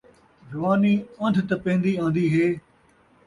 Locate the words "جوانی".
0.49-0.93